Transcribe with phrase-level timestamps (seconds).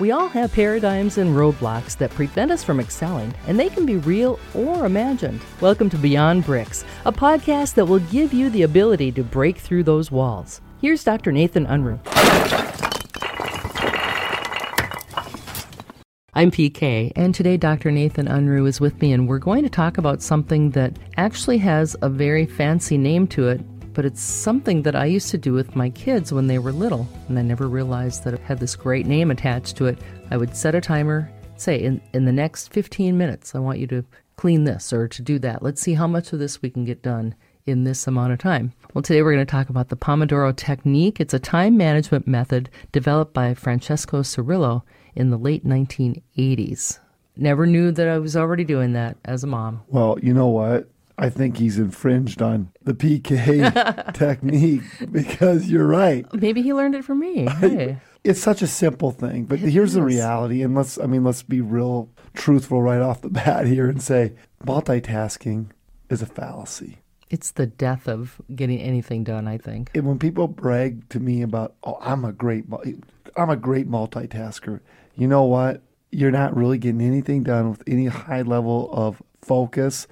[0.00, 3.96] We all have paradigms and roadblocks that prevent us from excelling, and they can be
[3.96, 5.40] real or imagined.
[5.60, 9.82] Welcome to Beyond Bricks, a podcast that will give you the ability to break through
[9.82, 10.60] those walls.
[10.80, 11.32] Here's Dr.
[11.32, 11.98] Nathan Unruh.
[16.32, 17.90] I'm PK, and today Dr.
[17.90, 21.96] Nathan Unruh is with me, and we're going to talk about something that actually has
[22.02, 23.60] a very fancy name to it,
[23.94, 27.08] but it's something that I used to do with my kids when they were little,
[27.28, 29.98] and I never realized that it had this great name attached to it.
[30.30, 33.86] I would set a timer, say, in, in the next 15 minutes, I want you
[33.88, 34.04] to
[34.36, 35.62] clean this or to do that.
[35.62, 37.34] Let's see how much of this we can get done
[37.66, 38.72] in this amount of time.
[38.94, 41.20] Well, today we're going to talk about the Pomodoro technique.
[41.20, 44.82] It's a time management method developed by Francesco Cirillo
[45.14, 46.98] in the late 1980s.
[47.36, 49.82] Never knew that I was already doing that as a mom.
[49.88, 50.88] Well, you know what?
[51.18, 56.24] I think he's infringed on the PK technique because you're right.
[56.32, 57.48] Maybe he learned it from me.
[57.48, 57.98] Hey.
[58.24, 61.42] It's such a simple thing, but It here's the reality, and let's I mean let's
[61.42, 65.70] be real truthful right off the bat here and say multitasking
[66.08, 66.98] is a fallacy.
[67.30, 69.90] It's the death of getting anything done, I think.
[69.94, 72.64] And when people brag to me about, "Oh, I'm a great
[73.36, 74.80] I'm a great multitasker."
[75.14, 75.82] You know what?
[76.10, 80.06] You're not really getting anything done with any high level of focus.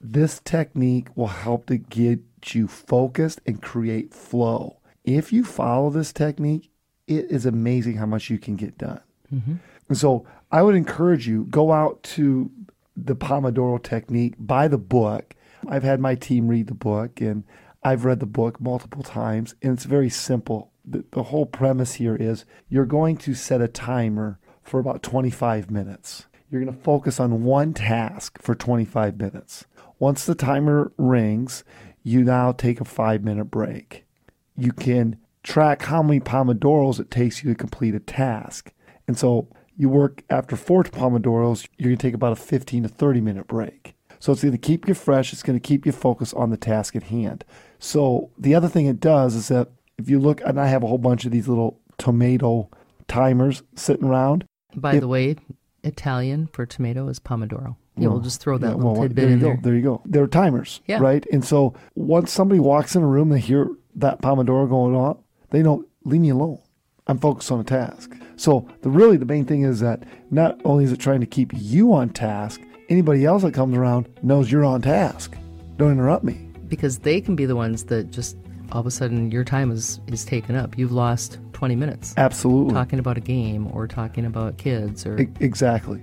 [0.00, 2.20] This technique will help to get
[2.54, 4.78] you focused and create flow.
[5.04, 6.70] If you follow this technique,
[7.06, 9.00] it is amazing how much you can get done.
[9.32, 9.56] Mm-hmm.
[9.88, 12.50] And so I would encourage you go out to
[12.96, 15.34] the Pomodoro technique, buy the book.
[15.68, 17.44] I've had my team read the book and
[17.82, 20.72] I've read the book multiple times and it's very simple.
[20.84, 25.70] The, the whole premise here is you're going to set a timer for about 25
[25.70, 26.26] minutes.
[26.50, 29.66] You're going to focus on one task for 25 minutes.
[30.00, 31.62] Once the timer rings,
[32.02, 34.04] you now take a 5 minute break
[34.60, 38.72] you can track how many pomodoros it takes you to complete a task.
[39.08, 42.88] And so you work after four pomodoros, you're going to take about a 15 to
[42.88, 43.94] 30 minute break.
[44.18, 46.58] So it's going to keep you fresh, it's going to keep you focused on the
[46.58, 47.42] task at hand.
[47.78, 50.86] So the other thing it does is that if you look, and I have a
[50.86, 52.68] whole bunch of these little tomato
[53.08, 54.44] timers sitting around.
[54.76, 55.36] By If- the way,
[55.82, 57.76] Italian for tomato is pomodoro.
[57.96, 59.46] Yeah, oh, we'll just throw that Yeah, little well, tidbit there you in go.
[59.46, 59.58] there.
[59.62, 60.02] There you go.
[60.06, 61.00] They're timers, Yeah.
[61.00, 61.26] right?
[61.32, 65.18] And so once somebody walks in a room, they hear that Pomodoro going on,
[65.50, 66.58] they know, leave me alone.
[67.06, 68.14] I'm focused on a task.
[68.36, 71.50] So the really the main thing is that not only is it trying to keep
[71.54, 75.36] you on task, anybody else that comes around knows you're on task.
[75.76, 76.48] Don't interrupt me.
[76.68, 78.36] Because they can be the ones that just
[78.72, 80.78] all of a sudden your time is, is taken up.
[80.78, 82.74] You've lost 20 minutes Absolutely.
[82.74, 86.02] talking about a game or talking about kids or E- exactly.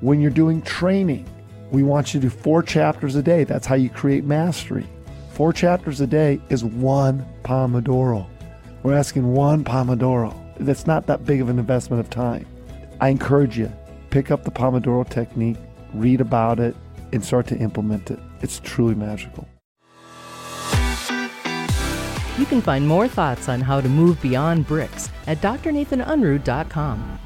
[0.00, 1.26] When you're doing training,
[1.70, 3.44] we want you to do four chapters a day.
[3.44, 4.86] That's how you create mastery.
[5.32, 8.26] Four chapters a day is one Pomodoro.
[8.82, 10.34] We're asking one Pomodoro.
[10.58, 12.46] That's not that big of an investment of time.
[13.00, 13.72] I encourage you,
[14.10, 15.58] pick up the Pomodoro technique,
[15.94, 16.74] read about it,
[17.12, 18.18] and start to implement it.
[18.40, 19.46] It's truly magical.
[22.38, 27.18] You can find more thoughts on how to move beyond bricks at drnathanunruh.com.